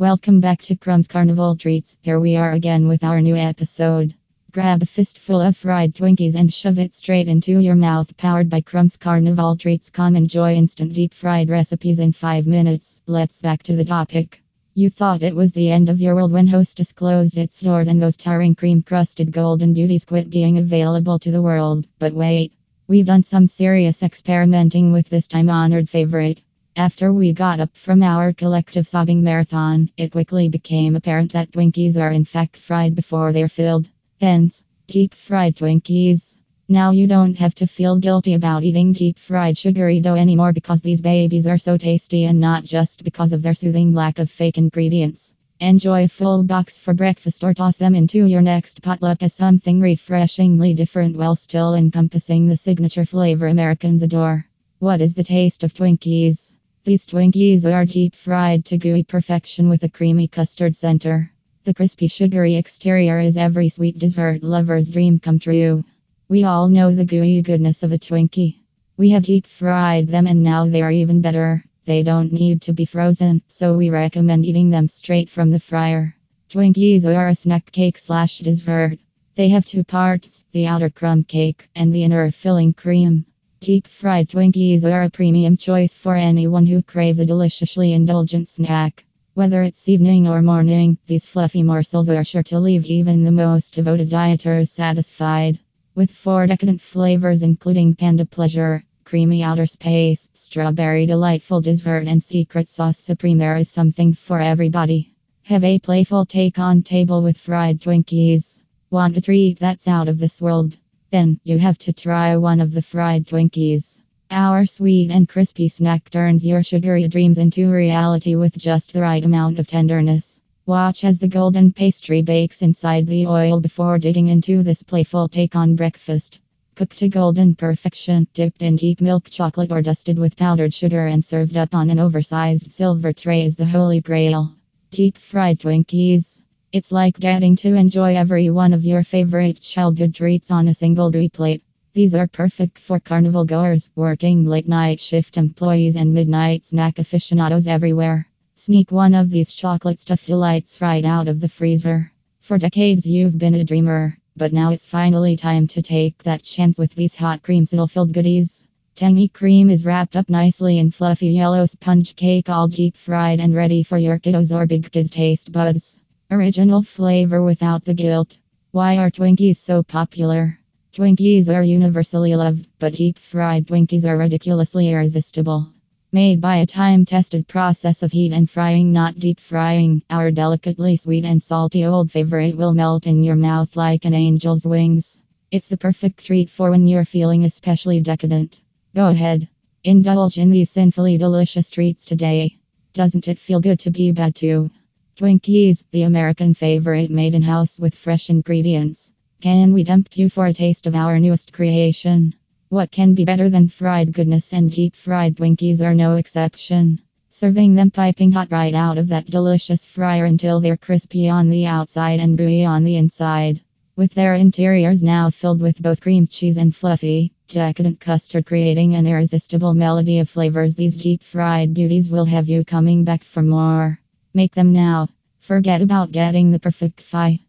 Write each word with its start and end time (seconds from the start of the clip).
Welcome 0.00 0.38
back 0.38 0.62
to 0.62 0.76
Crumbs 0.76 1.08
Carnival 1.08 1.56
Treats. 1.56 1.96
Here 2.02 2.20
we 2.20 2.36
are 2.36 2.52
again 2.52 2.86
with 2.86 3.02
our 3.02 3.20
new 3.20 3.34
episode. 3.34 4.14
Grab 4.52 4.80
a 4.80 4.86
fistful 4.86 5.40
of 5.40 5.56
fried 5.56 5.92
Twinkies 5.92 6.36
and 6.36 6.54
shove 6.54 6.78
it 6.78 6.94
straight 6.94 7.26
into 7.26 7.58
your 7.58 7.74
mouth. 7.74 8.16
Powered 8.16 8.48
by 8.48 8.60
Crumbs 8.60 8.96
Carnival 8.96 9.56
Treats. 9.56 9.90
Come 9.90 10.14
enjoy 10.14 10.54
instant 10.54 10.92
deep 10.92 11.12
fried 11.12 11.50
recipes 11.50 11.98
in 11.98 12.12
5 12.12 12.46
minutes. 12.46 13.00
Let's 13.08 13.42
back 13.42 13.64
to 13.64 13.74
the 13.74 13.84
topic. 13.84 14.40
You 14.72 14.88
thought 14.88 15.24
it 15.24 15.34
was 15.34 15.52
the 15.52 15.68
end 15.68 15.88
of 15.88 16.00
your 16.00 16.14
world 16.14 16.30
when 16.30 16.46
Hostess 16.46 16.92
closed 16.92 17.36
its 17.36 17.60
doors 17.60 17.88
and 17.88 18.00
those 18.00 18.14
towering 18.14 18.54
cream 18.54 18.82
crusted 18.82 19.32
golden 19.32 19.74
beauties 19.74 20.04
quit 20.04 20.30
being 20.30 20.58
available 20.58 21.18
to 21.18 21.32
the 21.32 21.42
world. 21.42 21.88
But 21.98 22.14
wait, 22.14 22.52
we've 22.86 23.06
done 23.06 23.24
some 23.24 23.48
serious 23.48 24.04
experimenting 24.04 24.92
with 24.92 25.08
this 25.08 25.26
time 25.26 25.50
honored 25.50 25.88
favorite. 25.88 26.44
After 26.78 27.12
we 27.12 27.32
got 27.32 27.58
up 27.58 27.76
from 27.76 28.04
our 28.04 28.32
collective 28.32 28.86
sobbing 28.86 29.24
marathon, 29.24 29.90
it 29.96 30.12
quickly 30.12 30.48
became 30.48 30.94
apparent 30.94 31.32
that 31.32 31.50
Twinkies 31.50 31.96
are 31.96 32.12
in 32.12 32.24
fact 32.24 32.56
fried 32.56 32.94
before 32.94 33.32
they're 33.32 33.48
filled. 33.48 33.88
Hence, 34.20 34.62
deep 34.86 35.12
fried 35.12 35.56
Twinkies. 35.56 36.36
Now 36.68 36.92
you 36.92 37.08
don't 37.08 37.36
have 37.38 37.56
to 37.56 37.66
feel 37.66 37.98
guilty 37.98 38.34
about 38.34 38.62
eating 38.62 38.92
deep 38.92 39.18
fried 39.18 39.58
sugary 39.58 39.98
dough 39.98 40.14
anymore 40.14 40.52
because 40.52 40.80
these 40.80 41.00
babies 41.00 41.48
are 41.48 41.58
so 41.58 41.76
tasty 41.76 42.26
and 42.26 42.38
not 42.38 42.62
just 42.62 43.02
because 43.02 43.32
of 43.32 43.42
their 43.42 43.54
soothing 43.54 43.92
lack 43.92 44.20
of 44.20 44.30
fake 44.30 44.56
ingredients. 44.56 45.34
Enjoy 45.58 46.04
a 46.04 46.08
full 46.08 46.44
box 46.44 46.76
for 46.76 46.94
breakfast 46.94 47.42
or 47.42 47.54
toss 47.54 47.76
them 47.78 47.96
into 47.96 48.24
your 48.24 48.40
next 48.40 48.82
potluck 48.82 49.24
as 49.24 49.34
something 49.34 49.80
refreshingly 49.80 50.74
different 50.74 51.16
while 51.16 51.34
still 51.34 51.74
encompassing 51.74 52.46
the 52.46 52.56
signature 52.56 53.04
flavor 53.04 53.48
Americans 53.48 54.04
adore. 54.04 54.46
What 54.78 55.00
is 55.00 55.16
the 55.16 55.24
taste 55.24 55.64
of 55.64 55.74
Twinkies? 55.74 56.54
These 56.88 57.06
Twinkies 57.06 57.70
are 57.70 57.84
deep 57.84 58.14
fried 58.14 58.64
to 58.64 58.78
gooey 58.78 59.02
perfection 59.02 59.68
with 59.68 59.82
a 59.82 59.90
creamy 59.90 60.26
custard 60.26 60.74
center. 60.74 61.30
The 61.64 61.74
crispy 61.74 62.08
sugary 62.08 62.54
exterior 62.54 63.20
is 63.20 63.36
every 63.36 63.68
sweet 63.68 63.98
dessert 63.98 64.42
lover's 64.42 64.88
dream 64.88 65.18
come 65.18 65.38
true. 65.38 65.84
We 66.30 66.44
all 66.44 66.70
know 66.70 66.94
the 66.94 67.04
gooey 67.04 67.42
goodness 67.42 67.82
of 67.82 67.92
a 67.92 67.98
Twinkie. 67.98 68.60
We 68.96 69.10
have 69.10 69.24
deep 69.24 69.44
fried 69.44 70.06
them 70.08 70.26
and 70.26 70.42
now 70.42 70.66
they 70.66 70.80
are 70.80 70.90
even 70.90 71.20
better. 71.20 71.62
They 71.84 72.02
don't 72.02 72.32
need 72.32 72.62
to 72.62 72.72
be 72.72 72.86
frozen, 72.86 73.42
so 73.48 73.76
we 73.76 73.90
recommend 73.90 74.46
eating 74.46 74.70
them 74.70 74.88
straight 74.88 75.28
from 75.28 75.50
the 75.50 75.60
fryer. 75.60 76.16
Twinkies 76.48 77.04
are 77.04 77.28
a 77.28 77.34
snack 77.34 77.70
cake 77.70 77.98
slash 77.98 78.38
dessert. 78.38 78.98
They 79.34 79.50
have 79.50 79.66
two 79.66 79.84
parts, 79.84 80.42
the 80.52 80.66
outer 80.66 80.88
crumb 80.88 81.24
cake 81.24 81.68
and 81.76 81.92
the 81.92 82.04
inner 82.04 82.30
filling 82.30 82.72
cream. 82.72 83.26
Deep 83.60 83.88
fried 83.88 84.28
Twinkies 84.28 84.84
are 84.84 85.02
a 85.02 85.10
premium 85.10 85.56
choice 85.56 85.92
for 85.92 86.14
anyone 86.14 86.64
who 86.64 86.80
craves 86.80 87.18
a 87.18 87.26
deliciously 87.26 87.92
indulgent 87.92 88.48
snack. 88.48 89.04
Whether 89.34 89.64
it's 89.64 89.88
evening 89.88 90.28
or 90.28 90.42
morning, 90.42 90.96
these 91.08 91.26
fluffy 91.26 91.64
morsels 91.64 92.08
are 92.08 92.22
sure 92.22 92.44
to 92.44 92.60
leave 92.60 92.86
even 92.86 93.24
the 93.24 93.32
most 93.32 93.74
devoted 93.74 94.10
dieters 94.10 94.68
satisfied. 94.68 95.58
With 95.96 96.12
four 96.12 96.46
decadent 96.46 96.80
flavors 96.80 97.42
including 97.42 97.96
Panda 97.96 98.26
Pleasure, 98.26 98.84
creamy 99.02 99.42
outer 99.42 99.66
space, 99.66 100.28
strawberry 100.32 101.06
delightful 101.06 101.60
dessert, 101.60 102.06
and 102.06 102.22
secret 102.22 102.68
sauce 102.68 103.00
supreme, 103.00 103.38
there 103.38 103.56
is 103.56 103.68
something 103.68 104.12
for 104.12 104.38
everybody. 104.38 105.16
Have 105.42 105.64
a 105.64 105.80
playful 105.80 106.26
take 106.26 106.60
on 106.60 106.82
table 106.82 107.24
with 107.24 107.36
fried 107.36 107.80
Twinkies. 107.80 108.60
Want 108.88 109.16
a 109.16 109.20
treat 109.20 109.58
that's 109.58 109.88
out 109.88 110.06
of 110.08 110.18
this 110.18 110.40
world? 110.40 110.78
Then 111.10 111.40
you 111.42 111.56
have 111.58 111.78
to 111.78 111.92
try 111.94 112.36
one 112.36 112.60
of 112.60 112.72
the 112.72 112.82
fried 112.82 113.26
Twinkies. 113.26 113.98
Our 114.30 114.66
sweet 114.66 115.10
and 115.10 115.26
crispy 115.26 115.70
snack 115.70 116.10
turns 116.10 116.44
your 116.44 116.62
sugary 116.62 117.08
dreams 117.08 117.38
into 117.38 117.70
reality 117.70 118.34
with 118.34 118.58
just 118.58 118.92
the 118.92 119.00
right 119.00 119.24
amount 119.24 119.58
of 119.58 119.66
tenderness. 119.66 120.38
Watch 120.66 121.04
as 121.04 121.18
the 121.18 121.26
golden 121.26 121.72
pastry 121.72 122.20
bakes 122.20 122.60
inside 122.60 123.06
the 123.06 123.26
oil 123.26 123.58
before 123.58 123.98
digging 123.98 124.28
into 124.28 124.62
this 124.62 124.82
playful 124.82 125.28
take 125.28 125.56
on 125.56 125.76
breakfast. 125.76 126.40
Cooked 126.74 126.98
to 126.98 127.08
golden 127.08 127.54
perfection, 127.54 128.26
dipped 128.34 128.60
in 128.60 128.76
deep 128.76 129.00
milk 129.00 129.30
chocolate 129.30 129.72
or 129.72 129.80
dusted 129.80 130.18
with 130.18 130.36
powdered 130.36 130.74
sugar 130.74 131.06
and 131.06 131.24
served 131.24 131.56
up 131.56 131.74
on 131.74 131.88
an 131.88 131.98
oversized 131.98 132.70
silver 132.70 133.14
tray 133.14 133.46
is 133.46 133.56
the 133.56 133.64
holy 133.64 134.02
grail. 134.02 134.52
Deep 134.90 135.16
fried 135.16 135.58
Twinkies. 135.58 136.37
It's 136.70 136.92
like 136.92 137.18
getting 137.18 137.56
to 137.56 137.74
enjoy 137.76 138.14
every 138.14 138.50
one 138.50 138.74
of 138.74 138.84
your 138.84 139.02
favorite 139.02 139.58
childhood 139.58 140.14
treats 140.14 140.50
on 140.50 140.68
a 140.68 140.74
single 140.74 141.10
gooey 141.10 141.30
plate. 141.30 141.62
These 141.94 142.14
are 142.14 142.26
perfect 142.26 142.78
for 142.78 143.00
carnival 143.00 143.46
goers, 143.46 143.88
working 143.96 144.44
late 144.44 144.68
night 144.68 145.00
shift 145.00 145.38
employees, 145.38 145.96
and 145.96 146.12
midnight 146.12 146.66
snack 146.66 146.98
aficionados 146.98 147.68
everywhere. 147.68 148.28
Sneak 148.54 148.92
one 148.92 149.14
of 149.14 149.30
these 149.30 149.54
chocolate 149.54 149.98
stuffed 149.98 150.26
delights 150.26 150.82
right 150.82 151.06
out 151.06 151.26
of 151.26 151.40
the 151.40 151.48
freezer. 151.48 152.12
For 152.40 152.58
decades, 152.58 153.06
you've 153.06 153.38
been 153.38 153.54
a 153.54 153.64
dreamer, 153.64 154.18
but 154.36 154.52
now 154.52 154.70
it's 154.70 154.84
finally 154.84 155.36
time 155.36 155.68
to 155.68 155.80
take 155.80 156.22
that 156.24 156.42
chance 156.42 156.78
with 156.78 156.94
these 156.94 157.14
hot 157.14 157.42
creamsicle 157.42 157.90
filled 157.90 158.12
goodies. 158.12 158.66
Tangy 158.94 159.28
cream 159.28 159.70
is 159.70 159.86
wrapped 159.86 160.16
up 160.16 160.28
nicely 160.28 160.76
in 160.76 160.90
fluffy 160.90 161.28
yellow 161.28 161.64
sponge 161.64 162.14
cake, 162.14 162.50
all 162.50 162.68
deep 162.68 162.94
fried 162.94 163.40
and 163.40 163.54
ready 163.54 163.82
for 163.82 163.96
your 163.96 164.18
kiddos 164.18 164.54
or 164.54 164.66
big 164.66 164.92
kids' 164.92 165.10
taste 165.10 165.50
buds. 165.50 165.98
Original 166.30 166.82
flavor 166.82 167.42
without 167.42 167.86
the 167.86 167.94
guilt. 167.94 168.36
Why 168.70 168.98
are 168.98 169.10
Twinkies 169.10 169.56
so 169.56 169.82
popular? 169.82 170.58
Twinkies 170.92 171.48
are 171.48 171.62
universally 171.62 172.36
loved, 172.36 172.68
but 172.78 172.92
deep 172.92 173.18
fried 173.18 173.66
Twinkies 173.66 174.04
are 174.04 174.18
ridiculously 174.18 174.90
irresistible. 174.90 175.68
Made 176.12 176.38
by 176.42 176.56
a 176.56 176.66
time 176.66 177.06
tested 177.06 177.48
process 177.48 178.02
of 178.02 178.12
heat 178.12 178.34
and 178.34 178.50
frying, 178.50 178.92
not 178.92 179.18
deep 179.18 179.40
frying, 179.40 180.02
our 180.10 180.30
delicately 180.30 180.96
sweet 180.96 181.24
and 181.24 181.42
salty 181.42 181.86
old 181.86 182.10
favorite 182.10 182.58
will 182.58 182.74
melt 182.74 183.06
in 183.06 183.22
your 183.22 183.36
mouth 183.36 183.74
like 183.74 184.04
an 184.04 184.12
angel's 184.12 184.66
wings. 184.66 185.22
It's 185.50 185.68
the 185.68 185.78
perfect 185.78 186.26
treat 186.26 186.50
for 186.50 186.70
when 186.70 186.86
you're 186.86 187.06
feeling 187.06 187.44
especially 187.44 188.00
decadent. 188.00 188.60
Go 188.94 189.08
ahead, 189.08 189.48
indulge 189.82 190.36
in 190.36 190.50
these 190.50 190.68
sinfully 190.68 191.16
delicious 191.16 191.70
treats 191.70 192.04
today. 192.04 192.58
Doesn't 192.92 193.28
it 193.28 193.38
feel 193.38 193.60
good 193.60 193.80
to 193.80 193.90
be 193.90 194.12
bad 194.12 194.34
too? 194.34 194.70
Twinkies, 195.18 195.82
the 195.90 196.02
American 196.02 196.54
favorite 196.54 197.10
made 197.10 197.34
in 197.34 197.42
house 197.42 197.80
with 197.80 197.96
fresh 197.96 198.30
ingredients. 198.30 199.12
Can 199.40 199.72
we 199.72 199.82
tempt 199.82 200.16
you 200.16 200.28
for 200.28 200.46
a 200.46 200.52
taste 200.52 200.86
of 200.86 200.94
our 200.94 201.18
newest 201.18 201.52
creation? 201.52 202.36
What 202.68 202.92
can 202.92 203.14
be 203.14 203.24
better 203.24 203.50
than 203.50 203.66
fried 203.66 204.12
goodness 204.12 204.52
and 204.52 204.70
deep 204.70 204.94
fried 204.94 205.36
Twinkies 205.36 205.82
are 205.82 205.92
no 205.92 206.14
exception. 206.14 207.00
Serving 207.30 207.74
them 207.74 207.90
piping 207.90 208.30
hot 208.30 208.52
right 208.52 208.72
out 208.72 208.96
of 208.96 209.08
that 209.08 209.26
delicious 209.26 209.84
fryer 209.84 210.24
until 210.24 210.60
they're 210.60 210.76
crispy 210.76 211.28
on 211.28 211.50
the 211.50 211.66
outside 211.66 212.20
and 212.20 212.38
gooey 212.38 212.64
on 212.64 212.84
the 212.84 212.94
inside. 212.94 213.60
With 213.96 214.14
their 214.14 214.36
interiors 214.36 215.02
now 215.02 215.30
filled 215.30 215.60
with 215.60 215.82
both 215.82 216.00
cream 216.00 216.28
cheese 216.28 216.58
and 216.58 216.72
fluffy, 216.72 217.32
decadent 217.48 217.98
custard, 217.98 218.46
creating 218.46 218.94
an 218.94 219.08
irresistible 219.08 219.74
melody 219.74 220.20
of 220.20 220.28
flavors, 220.28 220.76
these 220.76 220.94
deep 220.94 221.24
fried 221.24 221.74
beauties 221.74 222.08
will 222.08 222.26
have 222.26 222.48
you 222.48 222.64
coming 222.64 223.02
back 223.02 223.24
for 223.24 223.42
more. 223.42 223.98
Make 224.32 224.54
them 224.54 224.72
now. 224.72 225.08
Forget 225.38 225.82
about 225.82 226.12
getting 226.12 226.50
the 226.50 226.60
perfect 226.60 227.00
fi. 227.02 227.40